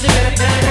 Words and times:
makes 0.00 0.14
it 0.14 0.38
better. 0.38 0.67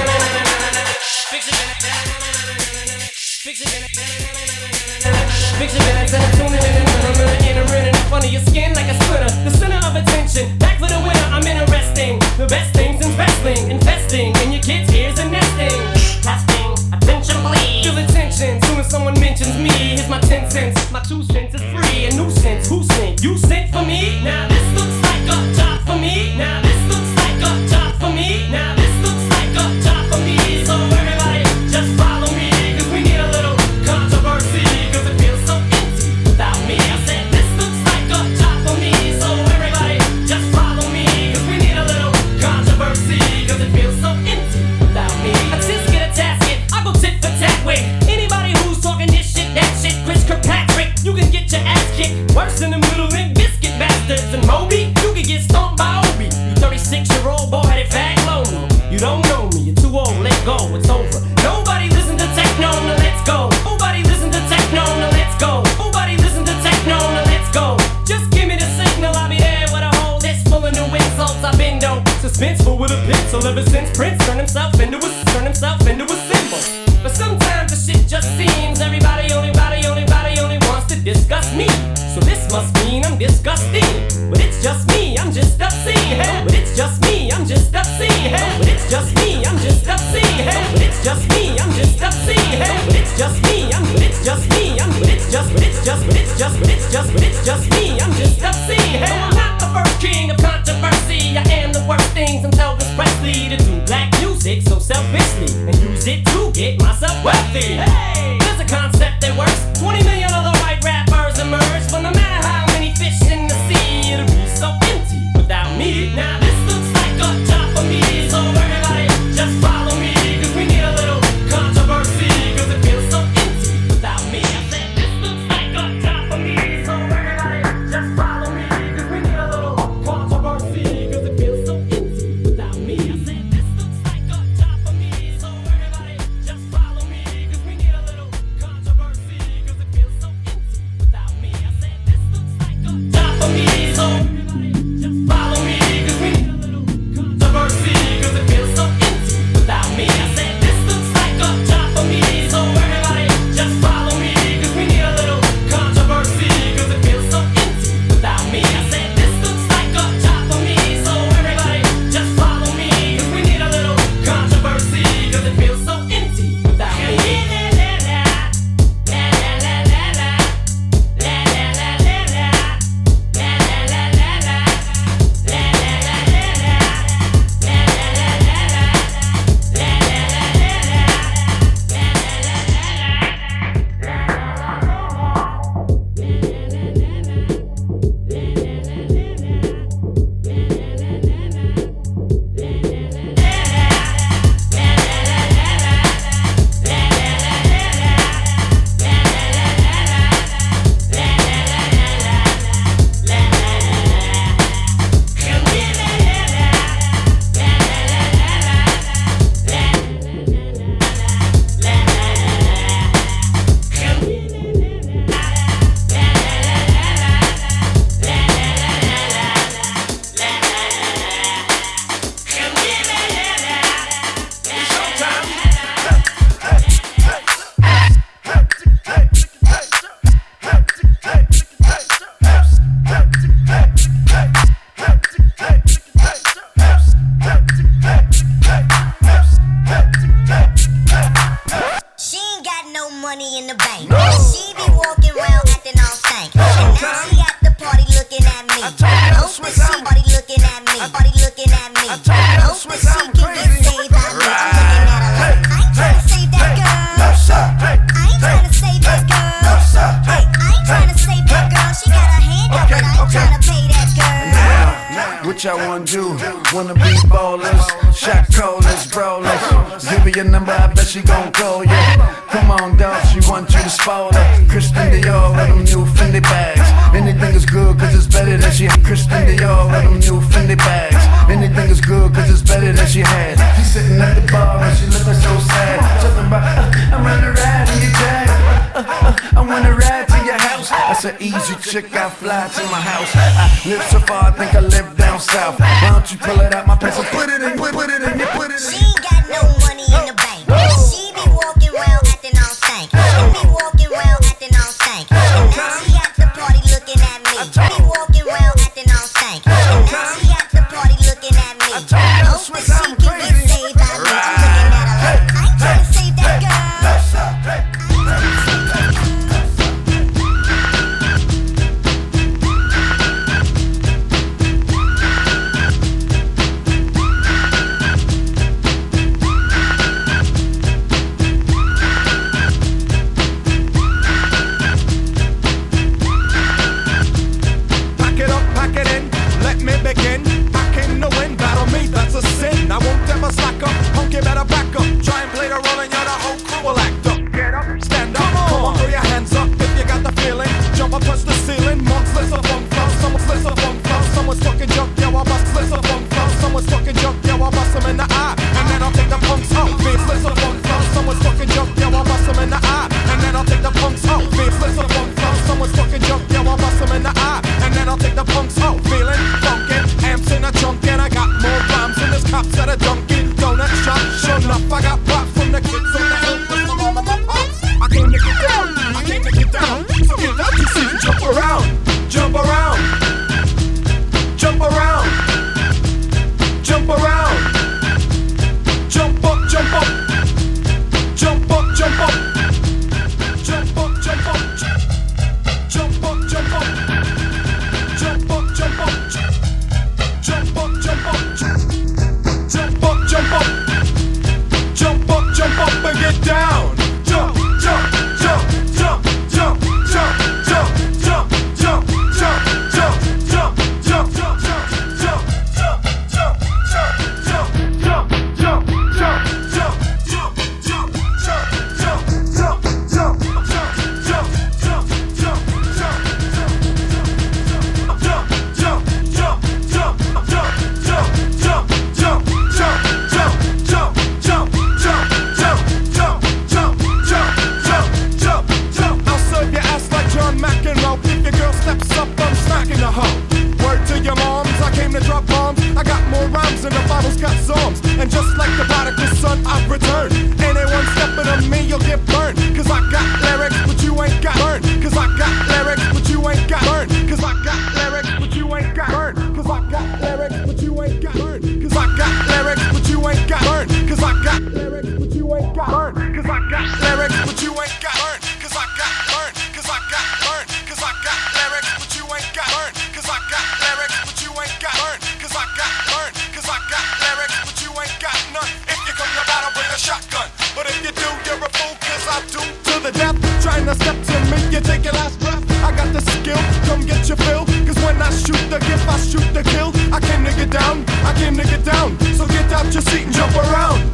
I 491.28 491.34
came 491.34 491.58
to 491.58 491.62
get 491.62 491.84
down, 491.84 492.18
so 492.32 492.46
get 492.46 492.72
out 492.72 492.90
your 492.90 493.02
seat 493.02 493.26
and 493.26 493.34
jump 493.34 493.54
around. 493.54 494.07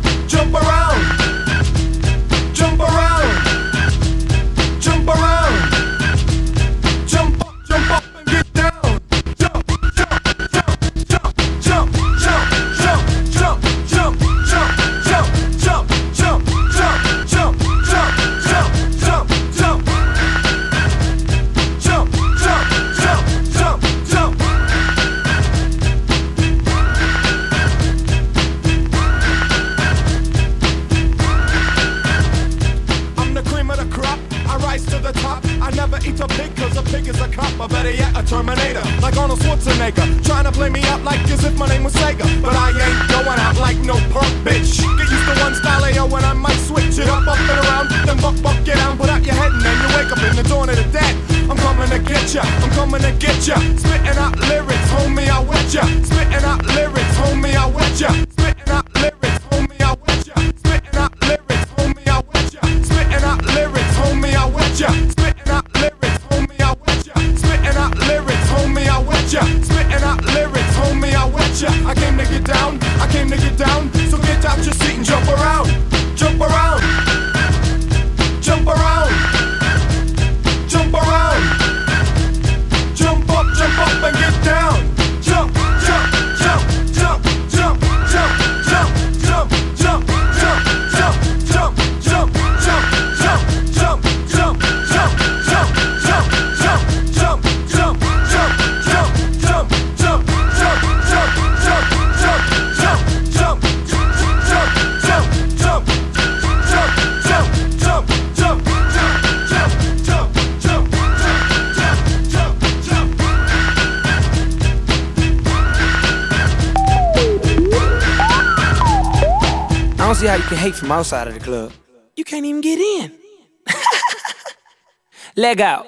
Outside 120.94 121.26
of 121.26 121.34
the 121.34 121.40
club. 121.40 121.72
You 122.16 122.22
can't 122.22 122.46
even 122.46 122.60
get 122.60 122.78
in. 122.78 123.18
Leg 125.36 125.60
out. 125.60 125.86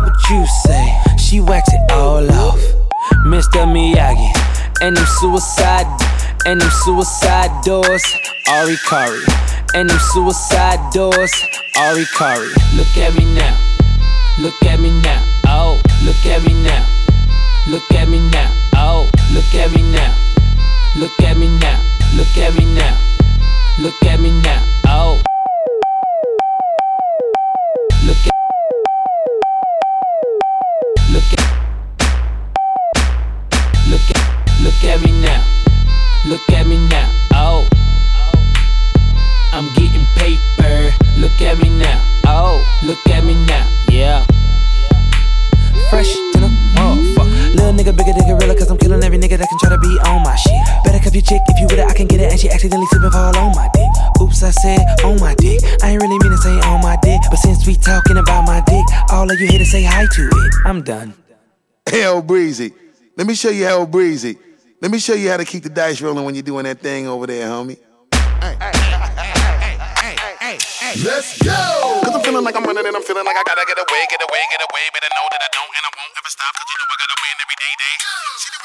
What 0.00 0.30
you 0.30 0.46
say? 0.64 0.96
She 1.18 1.40
wax 1.40 1.68
it 1.72 1.92
all 1.92 2.24
off, 2.32 2.60
Mr. 3.26 3.66
Miyagi, 3.66 4.30
and 4.82 4.96
them 4.96 5.06
suicide, 5.20 5.86
and 6.46 6.60
them 6.60 6.70
suicide 6.84 7.50
doors, 7.64 8.04
Ari 8.48 8.76
Kari. 8.88 9.22
And 9.74 9.88
them 9.88 9.98
suicide 10.12 10.80
doors, 10.92 11.32
Ari 11.76 12.04
Kari. 12.16 12.48
Look 12.74 12.96
at 12.96 13.14
me 13.14 13.24
now, 13.34 13.56
look 14.40 14.62
at 14.64 14.80
me 14.80 14.90
now, 15.02 15.22
oh, 15.46 15.80
look 16.04 16.24
at 16.26 16.42
me 16.44 16.54
now, 16.62 16.84
look 17.68 17.90
at 17.92 18.08
me 18.08 18.18
now, 18.30 18.50
oh, 18.76 19.10
look 19.32 19.54
at 19.54 19.70
me 19.72 19.82
now, 19.92 20.14
look 20.96 21.20
at 21.20 21.36
me 21.36 21.48
now, 21.58 21.80
look 22.16 22.36
at 22.38 22.54
me 22.54 22.64
now, 22.74 22.96
look 23.78 24.02
at 24.04 24.20
me 24.20 24.30
now, 24.42 24.64
oh. 24.86 25.29
On 50.06 50.22
my 50.22 50.36
shit. 50.36 50.60
Better 50.84 50.98
cuff 50.98 51.14
your 51.14 51.22
chick 51.22 51.42
if 51.48 51.60
you 51.60 51.66
with 51.66 51.78
it, 51.78 51.86
I 51.86 51.94
can 51.94 52.06
get 52.06 52.20
it. 52.20 52.32
And 52.32 52.40
she 52.40 52.48
accidentally 52.50 52.86
slip 52.86 53.02
and 53.02 53.12
fall 53.12 53.36
on 53.36 53.52
my 53.54 53.68
dick. 53.74 53.90
Oops, 54.20 54.42
I 54.42 54.50
said 54.50 54.80
on 55.04 55.20
my 55.20 55.34
dick. 55.34 55.60
I 55.82 55.90
ain't 55.90 56.02
really 56.02 56.18
mean 56.18 56.32
to 56.32 56.38
say 56.38 56.58
on 56.60 56.80
my 56.82 56.96
dick. 57.02 57.20
But 57.30 57.38
since 57.38 57.66
we 57.66 57.74
talking 57.74 58.16
about 58.16 58.46
my 58.46 58.60
dick, 58.66 58.84
all 59.10 59.30
of 59.30 59.40
you 59.40 59.46
here 59.46 59.58
to 59.58 59.66
say 59.66 59.82
hi 59.82 60.06
to 60.06 60.22
it. 60.28 60.52
I'm 60.64 60.82
done. 60.82 61.14
Hell 61.86 62.22
breezy. 62.22 62.72
Let 63.16 63.26
me 63.26 63.34
show 63.34 63.50
you 63.50 63.66
how 63.66 63.84
breezy. 63.86 64.38
Let 64.80 64.90
me 64.90 64.98
show 64.98 65.14
you 65.14 65.28
how 65.28 65.36
to 65.36 65.44
keep 65.44 65.62
the 65.62 65.68
dice 65.68 66.00
rolling 66.00 66.24
when 66.24 66.34
you're 66.34 66.42
doing 66.42 66.64
that 66.64 66.80
thing 66.80 67.06
over 67.06 67.26
there, 67.26 67.48
homie. 67.48 67.76
Let's 71.04 71.38
go! 71.38 71.54
Cause 72.02 72.14
I'm 72.14 72.20
feeling 72.20 72.42
like 72.42 72.56
I'm 72.56 72.64
running 72.64 72.84
and 72.84 72.96
I'm 72.96 73.02
feeling 73.02 73.24
like 73.24 73.36
I 73.36 73.44
gotta 73.46 73.62
get 73.62 73.78
away, 73.78 74.02
get 74.10 74.20
away, 74.20 74.42
get 74.50 74.60
away. 74.60 74.84
Better 74.90 75.12
know 75.14 75.26
that 75.30 75.38
I 75.38 75.48
don't 75.54 75.70
and 75.70 75.84
I 75.86 75.90
won't 75.94 76.12
ever 76.18 76.32
stop. 76.32 76.50
Cause 76.50 76.66
you 76.66 76.76
know 76.80 76.88
I 76.90 76.96
gotta 76.98 77.18
win 77.22 77.36
every 77.44 77.56
day, 77.60 77.72
day. 77.78 78.59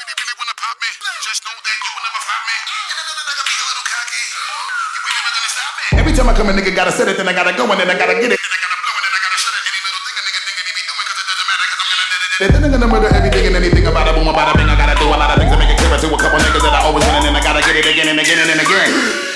Pop 0.66 0.76
me. 0.82 0.90
Just 1.22 1.46
know 1.46 1.54
that 1.54 1.78
you 1.78 1.90
will 1.94 2.04
never 2.10 2.22
find 2.26 2.42
me. 2.42 2.56
And 2.58 2.98
I 2.98 3.02
I 3.06 3.22
gotta 3.22 3.44
be 3.46 3.54
a 3.54 3.66
little 3.70 3.86
cocky. 3.86 4.24
You 4.26 5.06
ain't 5.06 5.14
never 5.14 5.30
gonna 5.30 5.52
stop 5.54 5.72
me. 5.78 5.86
Every 6.02 6.12
time 6.18 6.26
I 6.26 6.34
come, 6.34 6.48
a 6.50 6.54
nigga 6.58 6.72
gotta 6.74 6.90
set 6.90 7.06
it, 7.06 7.14
then 7.14 7.28
I 7.30 7.34
gotta 7.38 7.54
go, 7.54 7.70
and 7.70 7.78
then 7.78 7.86
I 7.86 7.94
gotta 7.94 8.18
get 8.18 8.30
it, 8.34 8.38
then 8.42 8.50
I 8.50 8.58
gotta 8.58 8.78
blow, 8.82 8.94
and 8.98 9.04
then 9.06 9.14
I 9.14 9.20
gotta 9.22 9.38
shut 9.38 9.54
it. 9.54 9.62
Any 9.62 9.80
little 9.86 10.02
thing 10.02 10.16
a 10.18 10.22
nigga 10.26 10.40
think 10.42 10.56
that 10.58 10.74
be 10.74 10.82
doing, 10.90 11.06
cause 11.06 11.18
it 11.22 11.26
doesn't 11.30 11.46
matter, 11.46 11.66
cause 11.70 11.80
I'm 11.82 11.90
gonna 11.94 12.08
do 12.10 12.18
it. 12.18 12.50
Then 12.50 12.62
I'm 12.66 12.72
gonna 12.74 12.90
murder 12.90 13.10
everything 13.14 13.44
and 13.46 13.54
anything 13.54 13.86
about 13.86 14.10
it, 14.10 14.14
boom, 14.18 14.26
about 14.26 14.48
it, 14.50 14.54
bing. 14.58 14.66
I 14.66 14.74
gotta 14.74 14.96
do 14.98 15.06
a 15.06 15.14
lot 15.14 15.30
of 15.30 15.38
things 15.38 15.52
to 15.54 15.58
make 15.62 15.70
it 15.70 15.78
clear 15.78 15.94
to 15.94 16.08
a 16.10 16.18
couple 16.18 16.38
niggas 16.42 16.64
that 16.66 16.74
I 16.74 16.80
always 16.82 17.06
win, 17.06 17.14
and 17.14 17.24
then 17.30 17.34
I 17.38 17.42
gotta 17.46 17.62
get 17.62 17.78
it 17.78 17.86
again 17.86 18.10
and 18.10 18.18
again 18.18 18.38
and 18.42 18.58
again. 18.58 19.35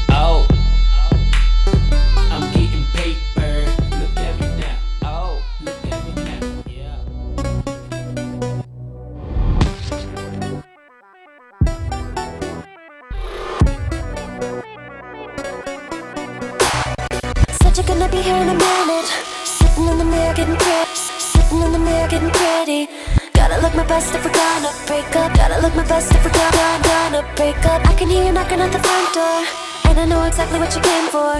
Gonna 18.01 18.17
be 18.17 18.21
here 18.21 18.41
in 18.41 18.49
a 18.49 18.57
minute. 18.57 19.09
Sitting 19.45 19.85
in 19.85 19.97
the 20.01 20.05
mirror 20.05 20.33
getting 20.33 20.57
pretty. 20.57 20.95
Sitting 21.21 21.61
in 21.61 21.71
the 21.71 21.77
mirror 21.77 22.07
getting 22.09 22.33
pretty. 22.33 22.89
Gotta 23.37 23.61
look 23.61 23.75
my 23.75 23.85
best 23.85 24.15
if 24.15 24.25
we're 24.25 24.33
gonna 24.33 24.71
break 24.89 25.05
up. 25.21 25.29
Gotta 25.37 25.61
look 25.61 25.75
my 25.75 25.85
best 25.85 26.09
if 26.09 26.23
we're 26.25 26.33
gonna, 26.33 26.81
gonna 26.81 27.21
break 27.37 27.61
up. 27.69 27.85
I 27.85 27.93
can 27.93 28.09
hear 28.09 28.25
you 28.25 28.33
knocking 28.33 28.59
at 28.59 28.71
the 28.73 28.81
front 28.81 29.07
door. 29.13 29.45
And 29.85 29.99
I 30.01 30.05
know 30.05 30.23
exactly 30.25 30.57
what 30.57 30.73
you 30.73 30.81
came 30.81 31.07
for. 31.13 31.33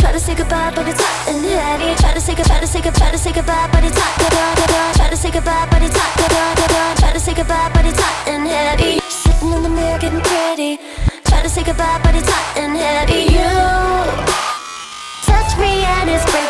Try 0.00 0.12
to 0.12 0.20
say 0.20 0.34
goodbye, 0.34 0.72
but 0.74 0.88
it's 0.88 1.00
hot 1.04 1.28
and 1.28 1.44
heavy. 1.44 1.92
Try 2.00 2.14
to 2.14 2.20
say 2.20 2.34
goodbye, 2.34 2.48
try 2.48 2.60
to 2.64 2.66
say 2.66 2.80
goodbye, 2.80 2.98
try 2.98 3.10
to 3.12 3.18
say 3.18 3.32
goodbye, 3.36 3.68
but 3.72 3.84
it's 3.84 3.98
hot. 4.00 4.12
da, 4.16 4.28
da, 4.32 4.44
da, 4.56 4.66
da. 4.72 4.80
Try 4.96 5.08
to 5.10 5.16
say 5.16 5.30
goodbye, 5.36 5.68
but 5.68 5.82
it's 5.82 5.96
hot. 6.00 6.12
da, 6.16 6.26
da, 6.32 6.44
da, 6.60 6.66
da. 6.72 6.82
Try 6.96 7.12
to 7.12 7.20
say 7.20 7.34
goodbye, 7.34 7.70
but 7.74 7.84
it's 7.84 8.00
hot 8.00 8.16
and 8.32 8.48
heavy. 8.48 9.00
Sitting 9.04 9.52
in 9.52 9.62
the 9.62 9.68
mirror 9.68 9.98
getting 9.98 10.24
pretty. 10.24 10.80
Try 11.28 11.42
to 11.42 11.50
say 11.50 11.62
goodbye, 11.62 12.00
but 12.02 12.14
it's 12.16 12.30
hot 12.30 12.56
and 12.56 12.72
heavy. 12.72 12.85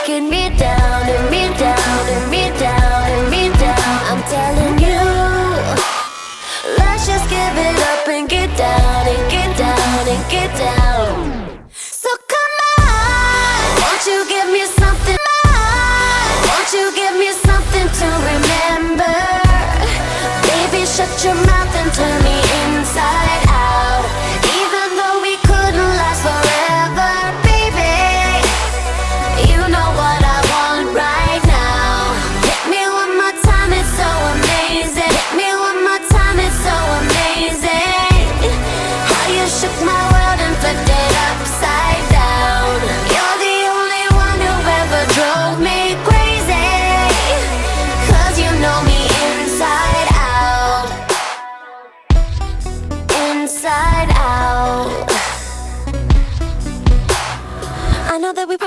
breaking 0.07 0.31
me 0.31 0.51
down 0.51 1.26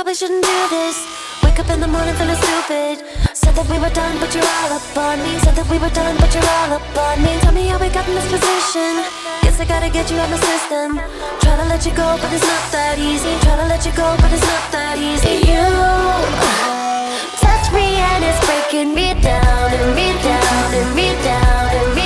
probably 0.09 0.25
shouldn't 0.25 0.43
do 0.43 0.59
this. 0.73 1.05
Wake 1.43 1.59
up 1.59 1.69
in 1.69 1.79
the 1.79 1.87
morning 1.87 2.15
feeling 2.15 2.35
stupid. 2.41 2.97
Said 3.37 3.53
that 3.53 3.67
we 3.69 3.77
were 3.77 3.93
done, 3.93 4.17
but 4.17 4.33
you're 4.33 4.41
all 4.41 4.73
up 4.73 4.97
on 4.97 5.21
me. 5.21 5.37
Said 5.45 5.53
that 5.53 5.69
we 5.69 5.77
were 5.77 5.93
done, 5.93 6.17
but 6.17 6.33
you're 6.33 6.49
all 6.57 6.73
up 6.73 6.97
on 6.97 7.21
me. 7.21 7.37
Tell 7.45 7.53
me 7.53 7.69
how 7.69 7.77
we 7.77 7.89
got 7.93 8.09
in 8.09 8.15
this 8.17 8.25
position. 8.25 9.05
Guess 9.45 9.61
I 9.61 9.65
gotta 9.69 9.89
get 9.93 10.09
you 10.09 10.17
out 10.17 10.29
my 10.33 10.41
system. 10.41 10.97
Try 11.45 11.53
to 11.61 11.65
let 11.69 11.85
you 11.85 11.93
go, 11.93 12.17
but 12.17 12.33
it's 12.33 12.41
not 12.41 12.65
that 12.73 12.97
easy. 12.97 13.37
Try 13.45 13.53
to 13.61 13.67
let 13.69 13.85
you 13.85 13.93
go, 13.93 14.09
but 14.17 14.33
it's 14.33 14.41
not 14.49 14.65
that 14.73 14.97
easy. 14.97 15.45
You 15.45 15.65
touch 17.37 17.69
me 17.69 18.01
and 18.01 18.25
it's 18.25 18.41
breaking 18.49 18.97
me 18.97 19.13
down 19.21 19.69
and 19.77 19.93
me 19.93 20.09
down 20.25 20.69
and 20.73 20.89
me 20.97 21.13
down 21.21 21.69
and 21.69 21.89
me. 21.93 21.93
down. 21.93 21.98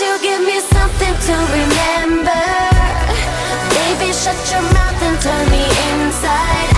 you 0.00 0.18
give 0.22 0.40
me 0.42 0.60
something 0.60 1.14
to 1.26 1.34
remember? 1.58 2.42
Baby, 3.74 4.12
shut 4.12 4.38
your 4.52 4.62
mouth 4.62 5.02
and 5.02 5.20
turn 5.20 5.50
me 5.50 5.64
inside 5.90 6.77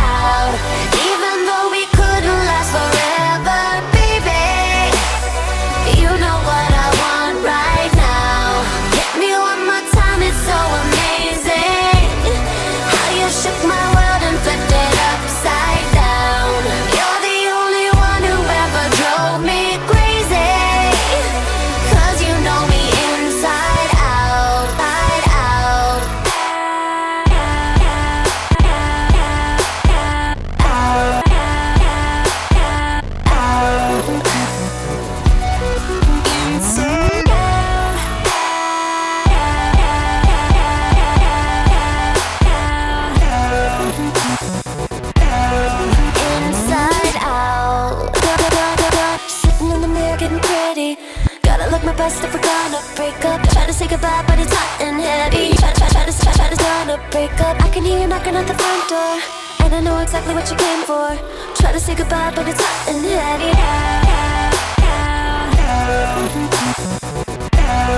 break 57.11 57.33
up. 57.41 57.57
I 57.63 57.69
can 57.71 57.85
hear 57.85 58.01
you 58.01 58.07
knocking 58.07 58.35
at 58.35 58.47
the 58.47 58.55
front 58.55 58.89
door, 58.89 59.21
and 59.65 59.75
I 59.75 59.81
know 59.81 59.99
exactly 59.99 60.35
what 60.35 60.51
you 60.51 60.57
came 60.57 60.83
for. 60.85 61.17
Try 61.55 61.73
to 61.73 61.81
say 61.81 61.95
goodbye, 61.95 62.33
but 62.35 62.47
it's 62.49 62.61
hot 62.61 62.89
in 62.93 63.03
here. 63.03 63.21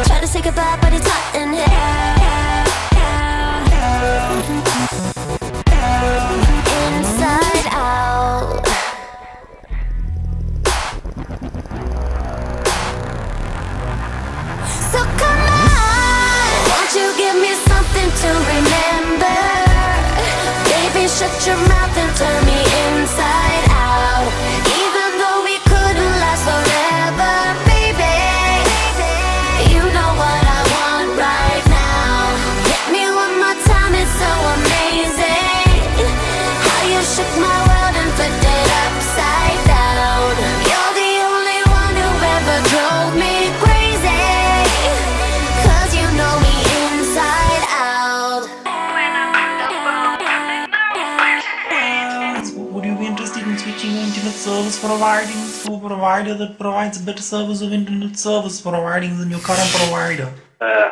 Try 0.05 0.21
to 0.21 0.27
say 0.27 0.43
goodbye, 0.43 0.79
but 0.81 0.93
it's 0.93 1.07
hot 1.07 1.35
in 1.41 1.53
here. 1.53 1.72
service 57.33 57.63
of 57.63 57.73
internet 57.73 58.19
service 58.19 58.61
providing 58.61 59.19
the 59.19 59.25
new 59.25 59.39
current 59.39 59.71
provider. 59.77 60.31
Uh. 60.61 60.91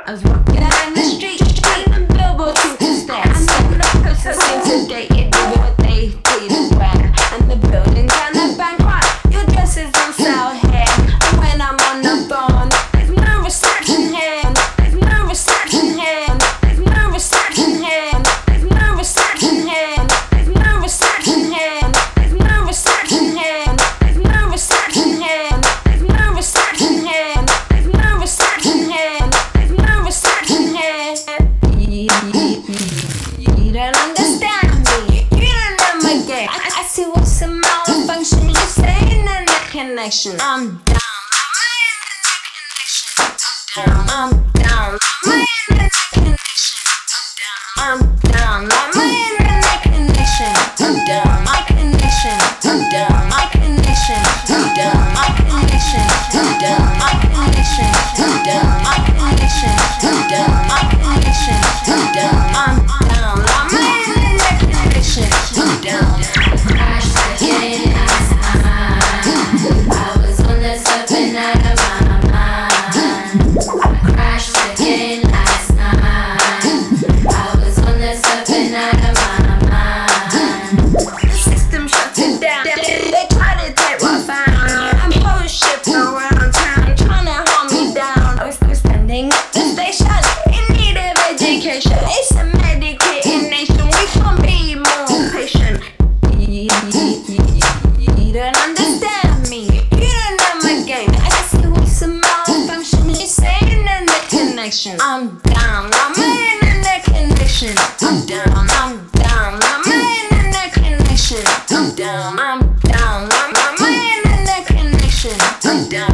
I'm 112.22 112.60
down. 112.80 113.28
I'm, 113.32 113.54
I'm 113.56 113.76
in 113.86 114.44
the 114.44 114.64
connection. 114.66 115.32
I'm 115.64 115.88
down. 115.88 116.09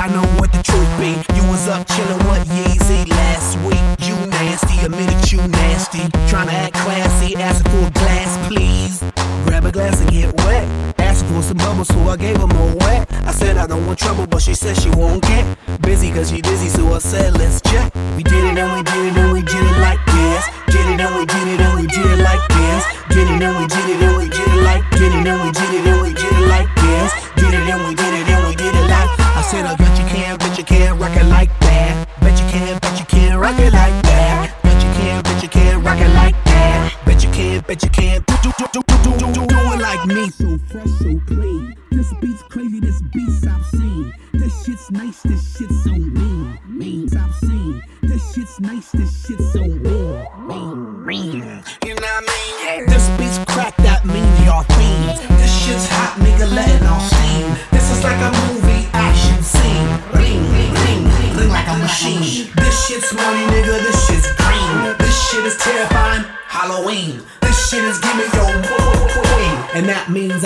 I 0.00 0.08
know 0.08 0.24
what 0.40 0.50
the 0.50 0.62
truth 0.62 0.88
be. 0.96 1.12
You 1.36 1.44
was 1.52 1.68
up 1.68 1.86
chilling 1.86 2.24
with 2.24 2.48
Yeezy 2.48 3.06
last 3.10 3.60
week. 3.68 3.84
You 4.08 4.16
nasty, 4.32 4.80
admitted 4.80 5.30
you 5.30 5.46
nasty. 5.46 6.08
Tryna 6.24 6.56
act 6.56 6.74
classy, 6.76 7.36
asking 7.36 7.70
for 7.70 7.86
a 7.86 7.90
glass, 7.90 8.48
please. 8.48 9.04
Grab 9.44 9.66
a 9.66 9.70
glass 9.70 10.00
and 10.00 10.10
get 10.10 10.34
wet. 10.38 10.64
Asked 10.98 11.26
for 11.26 11.42
some 11.42 11.58
bubbles, 11.58 11.88
so 11.88 12.00
I 12.08 12.16
gave 12.16 12.40
them 12.40 12.50
a 12.50 12.76
wet. 12.76 13.12
I 13.28 13.32
said 13.32 13.58
I 13.58 13.66
don't 13.66 13.86
want 13.86 13.98
trouble, 13.98 14.26
but 14.26 14.40
she 14.40 14.54
said 14.54 14.74
she 14.80 14.88
won't 14.88 15.22
get 15.22 15.44
busy, 15.82 16.10
cause 16.10 16.30
she 16.30 16.40
dizzy, 16.40 16.70
so 16.70 16.94
I 16.94 16.98
said 16.98 17.36
let's 17.36 17.60
check. 17.60 17.92
We 18.16 18.22
did 18.22 18.42
it 18.42 18.56
and 18.56 18.72
we 18.72 18.82
did 18.82 19.04
it 19.04 19.16
and 19.20 19.32
we 19.34 19.42
did 19.42 19.64
it 19.68 19.78
like 19.84 20.00
this. 20.06 20.48
Did 20.72 20.86
it 20.94 21.00
and 21.04 21.14
we 21.14 21.26
did 21.26 21.46
it 21.46 21.60
and 21.60 21.74
we 21.78 21.86
did 21.86 22.06
it 22.06 22.24
like 22.24 22.48
this. 22.48 22.82
Did 23.12 23.28
it 23.28 23.42
and 23.42 23.52
we 23.60 23.66
did 23.68 23.86
it 23.92 24.00
and 24.00 24.16
we 24.16 24.28
did 24.32 24.48
it 24.48 24.62
like 24.64 24.80
did 24.96 25.12
it 25.12 25.26
and 25.28 25.40
we 25.44 25.50
did 25.52 25.74
it 25.74 25.86
and 25.92 25.99
we 25.99 25.99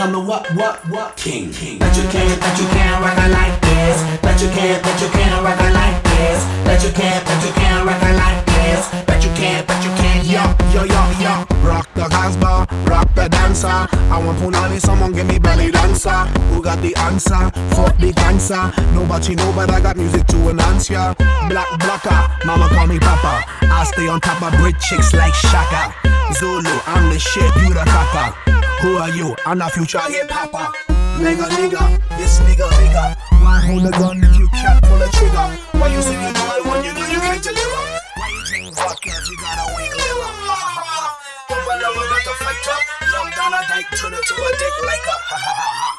I'm 0.05 0.13
the 0.13 0.21
what, 0.21 0.45
what, 0.53 0.87
what 0.91 1.17
king. 1.17 1.51
king. 1.51 1.79
But 1.79 1.97
you 1.97 2.03
can't, 2.13 2.39
but 2.39 2.53
you 2.61 2.69
can't 2.77 3.01
rock 3.01 3.17
it 3.17 3.33
like 3.33 3.57
this. 3.65 3.97
But 4.21 4.37
you 4.37 4.49
can't, 4.53 4.83
but 4.85 5.01
you 5.01 5.09
can't 5.09 5.41
rock 5.43 5.57
it 5.57 5.73
like 5.73 5.97
this. 6.05 6.45
But 6.61 6.85
you 6.85 6.93
can't, 6.93 7.25
but 7.25 7.41
you 7.41 7.51
can't 7.57 7.89
rock 7.89 8.03
it 8.05 8.13
like 8.13 8.45
this. 8.45 8.85
But 9.09 9.25
you 9.25 9.33
can't, 9.33 9.67
but 9.67 9.81
you 9.81 9.89
can't, 9.97 10.29
yo, 10.29 10.45
yo, 10.77 10.85
yo, 10.85 11.03
yo. 11.25 11.33
Rock 11.65 11.89
the 11.95 12.05
casbah, 12.13 12.69
rock 12.85 13.09
the 13.15 13.31
dancer. 13.31 13.89
I 14.13 14.21
want 14.21 14.37
punani, 14.41 14.79
someone 14.79 15.13
give 15.13 15.27
me 15.27 15.39
belly 15.39 15.71
dancer. 15.71 16.29
Who 16.53 16.61
got 16.61 16.83
the 16.83 16.95
answer? 16.97 17.41
Fuck 17.73 17.97
the 17.97 18.13
cancer. 18.13 18.61
Nobody 18.93 19.37
know, 19.37 19.55
but 19.57 19.71
I 19.71 19.81
got 19.81 19.97
music 19.97 20.27
to 20.27 20.49
announce 20.51 20.91
ya. 20.91 21.15
Black 21.49 21.81
blocker, 21.81 22.21
mama 22.45 22.69
call 22.69 22.89
me 22.89 22.99
papa. 22.99 23.49
I 23.73 23.85
stay 23.85 24.07
on 24.09 24.21
top 24.21 24.43
of 24.43 24.53
brick 24.61 24.79
chicks 24.81 25.15
like 25.15 25.33
Shaka. 25.33 25.97
Zulu, 26.35 26.77
I'm 26.85 27.09
the 27.09 27.19
shit, 27.19 27.49
you 27.57 27.73
the 27.73 27.85
copper. 27.89 28.64
Who 28.85 29.01
are 29.01 29.09
you? 29.17 29.35
I'm 29.47 29.63
a 29.63 29.71
future 29.71 29.97
hip 30.13 30.29
hopper. 30.29 30.69
Nigga, 31.17 31.49
nigga, 31.57 31.81
this 32.21 32.37
nigga, 32.45 32.69
nigga. 32.69 33.17
Why 33.41 33.65
hold 33.65 33.89
a 33.89 33.91
gun 33.97 34.21
if 34.21 34.37
you 34.37 34.47
can't 34.53 34.77
pull 34.85 35.01
a 35.01 35.09
trigger? 35.09 35.49
Why 35.81 35.89
you 35.89 36.05
see 36.05 36.13
me 36.21 36.29
die? 36.29 36.61
when 36.69 36.85
you 36.85 36.93
know 36.93 37.09
you 37.09 37.17
can't 37.17 37.41
deliver? 37.41 37.81
Why 38.21 38.29
you 38.29 38.45
drink 38.45 38.77
vodka 38.77 39.09
if 39.09 39.25
you 39.25 39.41
got 39.41 39.57
a 39.57 39.67
weak 39.73 39.89
liver? 39.89 40.29
Ha 40.37 40.53
ha 40.53 40.85
ha. 40.85 41.17
Over 41.49 41.77
lover 41.81 42.07
got 42.13 42.29
a 42.29 42.35
fighter. 42.45 42.79
Long 43.09 43.33
down 43.33 43.57
a 43.57 43.61
dike, 43.73 43.89
turn 43.97 44.13
it 44.13 44.21
to 44.21 44.35
a 44.37 44.51
dick 44.53 44.77
like 44.85 45.07
a 45.09 45.17
ha 45.33 45.39
ha 45.41 45.55
ha. 45.65 45.91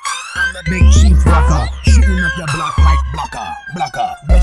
I'm 0.46 0.54
the 0.54 0.62
big 0.70 0.86
chief 0.94 1.18
rocker, 1.26 1.66
shooting 1.90 2.22
up 2.22 2.38
your 2.38 2.50
block 2.54 2.78
like 2.78 3.02
blocker, 3.18 3.50
blocker. 3.74 4.14
blocker. 4.30 4.35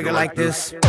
swagger 0.00 0.12
like 0.12 0.34
this. 0.34 0.87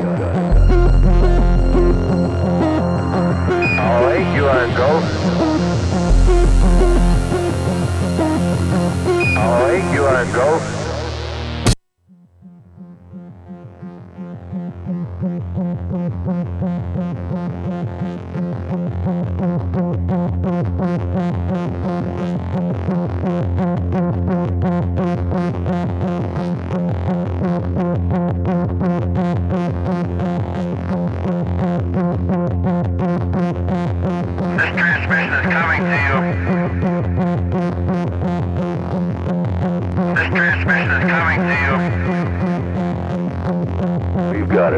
Good. 0.00 0.39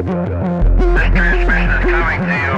This 0.03 0.11
transmission 1.15 1.71
is 1.71 1.79
coming 1.85 2.21
to 2.27 2.35
you. 2.43 2.55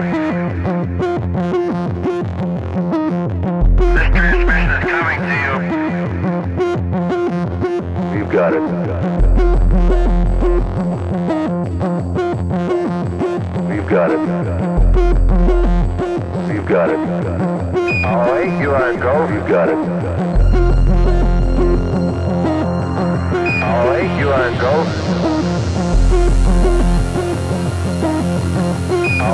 This 3.76 4.08
transmission 4.16 4.70
is 4.70 4.80
coming 4.88 5.20
to 5.20 5.36
you. 5.44 5.52
You 8.16 8.24
got 8.32 8.52
it. 8.54 8.62
You 13.68 13.82
got 13.90 14.10
it. 14.10 14.20
You 16.54 16.62
got 16.66 16.88
it. 16.88 16.96
All 18.06 18.24
right, 18.24 18.50
you 18.58 18.70
are 18.70 18.94
go. 18.96 19.28
You 19.28 19.40
got 19.46 19.68
it. 19.68 19.76
All 23.62 23.84
right, 23.86 24.08
you 24.18 24.28
are 24.30 24.50
go. 24.58 25.43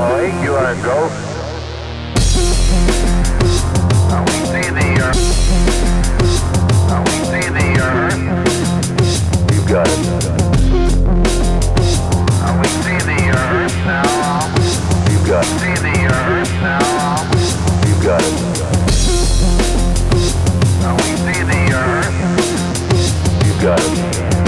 All 0.00 0.08
right, 0.12 0.32
you 0.42 0.54
are 0.54 0.74
go. 0.76 1.08
Now 4.08 4.24
we 4.24 4.32
see 4.48 4.70
the 4.72 4.86
earth. 5.04 5.20
Now 6.88 7.00
we 7.04 7.16
see 7.28 7.48
the 7.52 7.66
earth. 7.84 8.16
You 9.52 9.60
got 9.68 9.86
it. 9.86 10.00
Now 12.40 12.52
we 12.58 12.68
see 12.80 13.00
the 13.04 13.20
earth 13.36 13.76
now. 13.84 14.48
You 15.10 15.18
got 15.28 15.44
it. 15.44 15.52
See 15.60 15.76
the 15.84 15.96
earth 16.08 16.52
now. 16.62 16.80
You 17.86 17.94
got 18.02 18.22
it. 18.24 18.34
Now 20.80 20.94
we 20.96 21.10
see 21.24 21.42
the 21.44 21.60
earth. 21.76 22.14
You 23.44 23.52
got 23.62 23.80
it. 23.82 24.39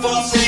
você. 0.00 0.39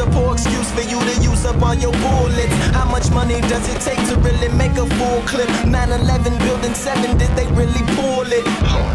A 0.00 0.06
poor 0.10 0.34
excuse 0.34 0.70
for 0.72 0.82
you 0.82 0.98
to 1.00 1.14
use 1.22 1.44
up 1.44 1.60
all 1.62 1.74
your 1.74 1.92
bullets. 1.92 2.52
How 2.72 2.84
much 2.84 3.10
money 3.10 3.40
does 3.42 3.66
it 3.68 3.80
take 3.80 3.98
to 4.08 4.16
really 4.20 4.48
make 4.54 4.72
a 4.72 4.86
full 4.96 5.22
clip? 5.22 5.48
9-11 5.66 6.38
building 6.40 6.74
7, 6.74 7.18
did 7.18 7.30
they 7.36 7.46
really 7.52 7.82
pull 7.96 8.26
it? 8.30 8.44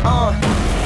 Uh. 0.05 0.33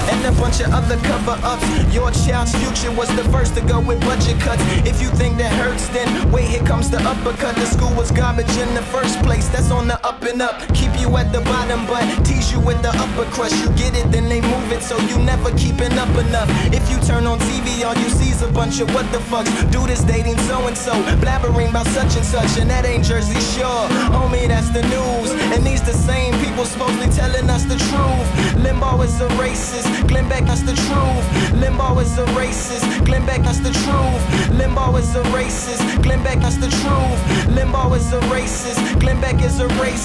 And 0.10 0.24
a 0.26 0.32
bunch 0.40 0.62
of 0.62 0.72
other 0.72 0.96
cover 1.04 1.38
ups. 1.44 1.68
Your 1.94 2.10
child's 2.12 2.56
future 2.56 2.92
was 2.96 3.10
the 3.18 3.26
first 3.26 3.56
to 3.56 3.62
go 3.62 3.82
with 3.82 4.00
budget 4.02 4.40
cuts. 4.40 4.64
If 4.88 5.02
you 5.02 5.10
think 5.10 5.38
that 5.38 5.52
hurts, 5.52 5.90
then 5.90 6.32
wait, 6.32 6.48
here 6.48 6.64
comes 6.64 6.90
the 6.90 6.98
uppercut. 7.04 7.56
The 7.56 7.66
school 7.66 7.94
was 7.94 8.10
garbage 8.12 8.56
in 8.56 8.74
the 8.74 8.84
first 8.84 9.22
place. 9.22 9.50
That's 9.50 9.70
on 9.70 9.88
the 9.90 9.97
up 10.08 10.24
and 10.24 10.42
up. 10.42 10.56
Keep 10.74 10.94
you 11.02 11.10
at 11.18 11.34
the 11.34 11.42
bottom, 11.42 11.86
but 11.86 12.02
tease 12.26 12.50
you 12.52 12.60
with 12.62 12.82
the 12.82 12.94
upper 12.96 13.28
crust. 13.36 13.56
You 13.62 13.70
get 13.76 13.92
it, 13.94 14.10
then 14.10 14.30
they 14.30 14.40
move 14.40 14.72
it, 14.72 14.82
so 14.82 14.96
you 15.10 15.18
never 15.20 15.52
keeping 15.58 15.92
up 16.00 16.14
enough. 16.16 16.48
If 16.72 16.90
you 16.90 16.98
turn 17.04 17.28
on 17.28 17.40
TV, 17.40 17.84
all 17.86 17.96
you 17.96 18.10
see's 18.10 18.42
a 18.42 18.48
bunch 18.48 18.80
of 18.80 18.88
what 18.96 19.06
the 19.12 19.20
fucks. 19.30 19.52
Dude 19.70 19.90
is 19.90 20.04
dating 20.06 20.38
so 20.48 20.66
and 20.68 20.78
so, 20.78 20.94
blabbering 21.24 21.72
about 21.72 21.88
such 21.88 22.16
and 22.16 22.26
such, 22.26 22.58
and 22.58 22.70
that 22.70 22.86
ain't 22.86 23.04
Jersey 23.04 23.42
Shore. 23.54 23.88
Homie, 24.16 24.48
that's 24.48 24.70
the 24.70 24.84
news. 24.96 25.30
And 25.54 25.66
these 25.68 25.82
the 25.82 25.98
same 26.10 26.34
people 26.40 26.64
supposedly 26.64 27.10
telling 27.12 27.50
us 27.50 27.64
the 27.66 27.78
truth. 27.90 28.28
Limbaugh 28.64 29.04
is 29.04 29.20
a 29.20 29.28
racist. 29.36 29.88
Glenn 30.08 30.30
Beck, 30.30 30.46
that's 30.46 30.64
the 30.64 30.76
truth. 30.88 31.26
Limbaugh 31.62 32.02
is 32.02 32.18
a 32.18 32.26
racist. 32.40 32.86
Glenn 33.06 33.26
Beck, 33.26 33.42
that's 33.44 33.60
the 33.60 33.74
truth. 33.84 34.24
Limbaugh 34.60 35.00
is 35.00 35.16
a 35.16 35.24
racist. 35.36 35.84
Glenn 36.04 36.24
Beck, 36.24 36.40
that's 36.40 36.58
the 36.58 36.72
truth. 36.80 37.20
Limbaugh 37.58 37.98
is 37.98 38.14
a 38.14 38.20
racist. 38.32 38.80
Glenn 39.02 39.20
Beck 39.20 39.42
is 39.44 39.60
a 39.60 39.68
racist. 39.84 39.97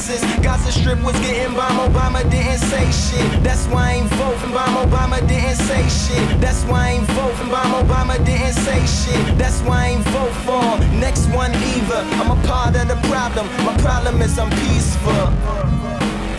Gaza 0.42 0.72
Strip 0.72 1.00
was 1.02 1.18
getting 1.20 1.54
bombed. 1.54 1.78
Obama 1.92 2.22
didn't 2.30 2.58
say 2.58 2.84
shit. 2.90 3.42
That's 3.42 3.66
why 3.66 3.90
I 3.90 3.92
ain't 4.00 4.10
voting. 4.14 4.52
Bomb 4.52 4.88
Obama 4.88 5.18
didn't 5.28 5.56
say 5.56 5.82
shit. 5.88 6.40
That's 6.40 6.64
why 6.64 6.80
I 6.80 6.90
ain't 6.92 7.08
voting. 7.12 7.50
Bomb 7.50 7.72
Obama 7.84 8.16
didn't 8.24 8.54
say 8.54 8.80
shit. 8.86 9.38
That's 9.38 9.60
why 9.60 9.76
I 9.76 9.86
ain't 9.88 10.04
vote 10.08 10.36
for 10.46 10.62
him. 10.62 11.00
Next 11.00 11.26
one 11.28 11.52
either. 11.54 12.00
I'm 12.20 12.30
a 12.30 12.40
part 12.46 12.74
of 12.76 12.88
the 12.88 12.96
problem. 13.08 13.46
My 13.66 13.76
problem 13.78 14.22
is 14.22 14.38
I'm 14.38 14.50
peaceful. 14.64 15.26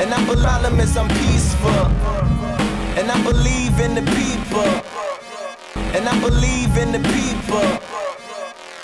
And 0.01 0.11
I 0.13 0.23
problem 0.25 0.79
is 0.79 0.97
I'm 0.97 1.09
peaceful. 1.09 1.85
And 2.97 3.11
I 3.11 3.21
believe 3.23 3.79
in 3.79 3.95
the 3.95 4.01
people. 4.01 4.71
And 5.95 6.07
I 6.09 6.19
believe 6.21 6.77
in 6.77 6.91
the 6.91 6.99
people. 6.99 7.67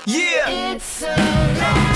Yeah. 0.05 0.73
It's 0.73 1.01
Ladies 1.01 1.88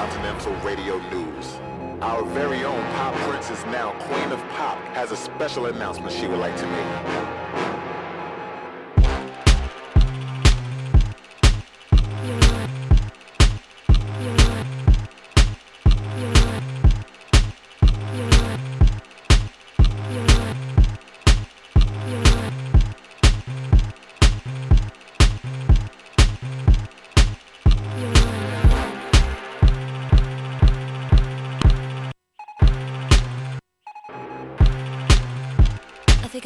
the 0.00 0.06
Intercontinental 0.06 0.66
Radio 0.66 0.98
News. 1.10 1.60
Our 2.00 2.24
very 2.24 2.64
own 2.64 2.82
Pop 2.94 3.14
Princess, 3.28 3.62
now 3.66 3.92
Queen 4.00 4.32
of 4.32 4.40
Pop, 4.50 4.78
has 4.94 5.10
a 5.10 5.16
special 5.16 5.66
announcement 5.66 6.12
she 6.12 6.26
would 6.26 6.38
like 6.38 6.56
to 6.56 6.66
make. 6.66 7.39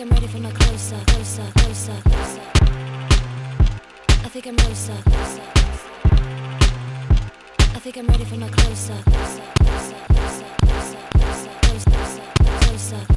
I'm 0.04 0.10
ready 0.10 0.26
for 0.26 0.38
my 0.38 0.50
closer, 0.50 1.00
closer, 1.06 1.50
closer, 1.56 1.96
closer. 2.04 2.42
I 4.22 4.28
think 4.28 4.46
I'm 4.46 4.56
closer, 4.56 4.92
closer. 5.02 5.42
I 7.74 7.78
think 7.78 7.96
I'm 7.96 8.06
ready 8.08 8.24
for 8.26 8.36
my 8.36 8.48
closer, 8.50 9.02
closer, 9.02 9.42
closer, 9.62 9.96
closer, 10.12 10.46
closer, 10.60 10.98
closer, 11.16 11.50
closer, 11.62 12.22
closer. 12.60 13.13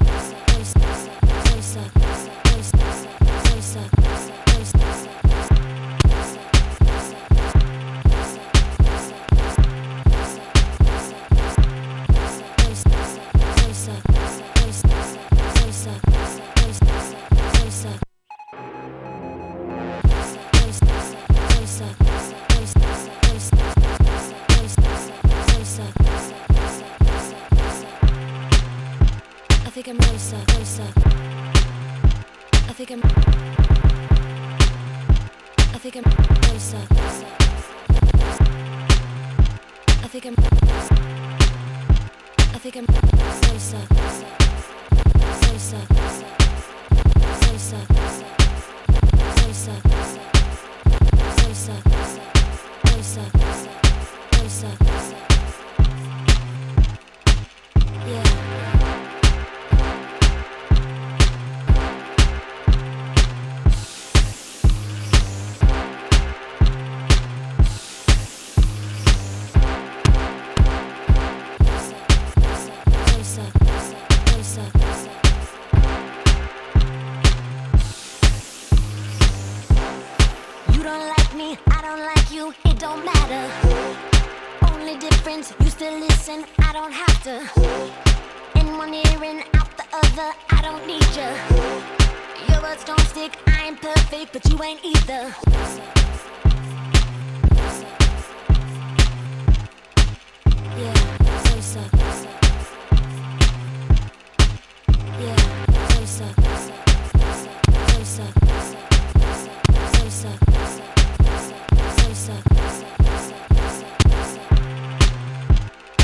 perfect, 93.29 93.49
I'm 93.49 93.75
perfect, 93.77 94.33
but 94.33 94.49
you 94.49 94.63
ain't 94.63 94.83
either. 94.83 95.35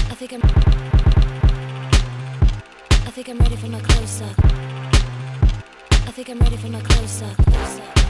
I 0.09 0.15
think 0.15 0.33
I'm 0.33 0.41
I 2.91 3.11
think 3.11 3.29
I'm 3.29 3.37
ready 3.39 3.55
for 3.57 3.67
my 3.67 3.79
close 3.81 4.21
up 4.21 4.62
think 6.23 6.39
I'm 6.39 6.43
ready 6.43 6.55
for 6.55 6.69
my 6.69 6.79
close 6.79 7.21
up. 7.21 7.35
Close 7.35 7.79
up. 7.79 8.02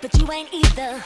but 0.00 0.18
you 0.18 0.30
ain't 0.32 0.52
either. 0.52 1.02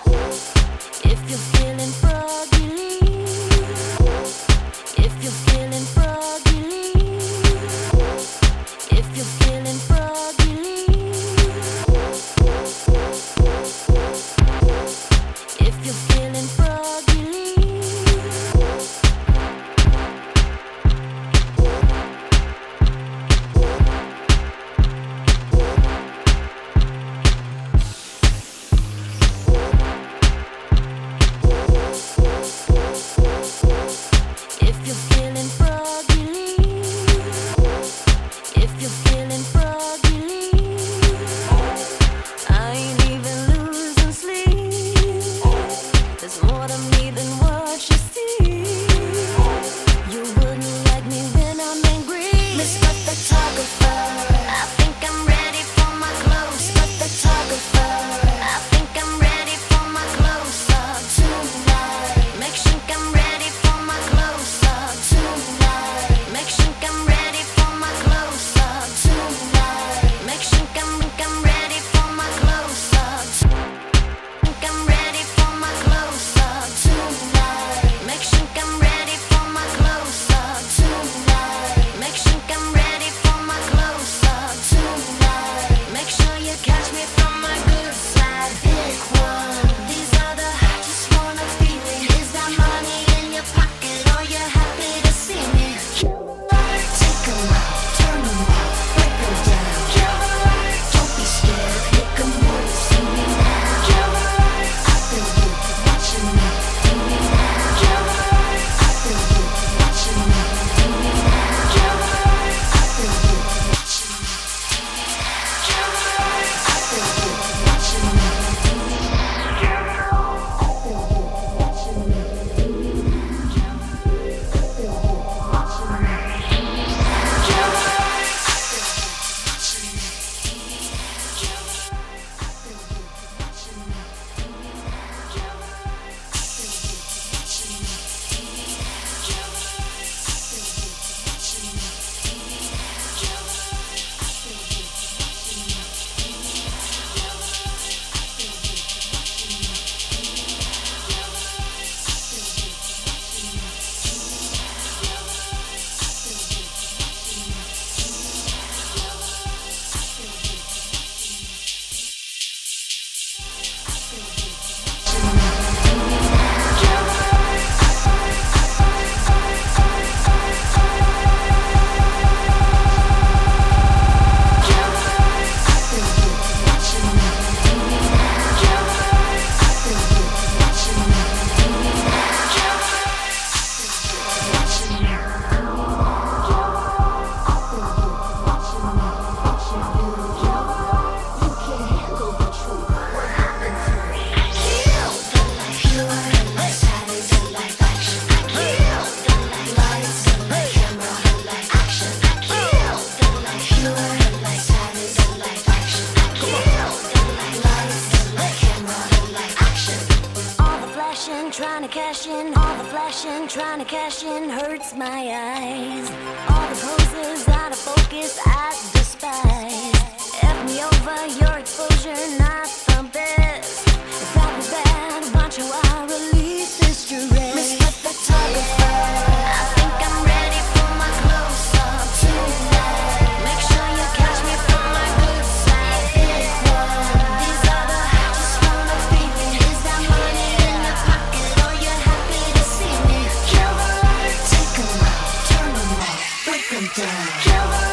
Kill 246.92 247.04
the 247.04 247.10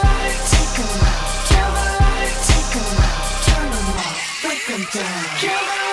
light, 0.03 0.39
take 0.49 0.73
them 0.75 1.05
out. 1.05 1.37
Turn 3.45 3.69
them 3.69 3.89
off, 3.95 4.41
break 4.41 4.65
them 4.65 4.83
down. 4.91 5.86